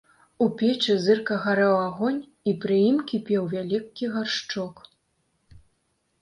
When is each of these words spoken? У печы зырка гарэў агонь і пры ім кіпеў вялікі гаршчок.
У 0.43 0.45
печы 0.59 0.93
зырка 1.03 1.35
гарэў 1.43 1.73
агонь 1.87 2.17
і 2.53 2.55
пры 2.63 2.79
ім 2.89 2.97
кіпеў 3.11 3.43
вялікі 3.53 4.11
гаршчок. 4.15 4.83